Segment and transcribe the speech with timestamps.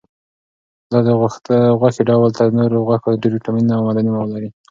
[0.91, 1.09] دا د
[1.79, 4.49] غوښې ډول تر نورو غوښو ډېر ویټامینونه او معدني مواد لري.